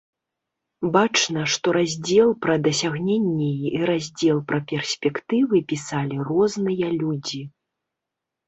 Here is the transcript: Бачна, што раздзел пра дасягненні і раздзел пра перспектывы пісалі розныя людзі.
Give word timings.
Бачна, 0.93 1.41
што 1.55 1.67
раздзел 1.77 2.29
пра 2.45 2.55
дасягненні 2.67 3.51
і 3.81 3.83
раздзел 3.91 4.37
пра 4.53 4.59
перспектывы 4.73 5.63
пісалі 5.73 6.15
розныя 6.31 6.87
людзі. 7.01 7.41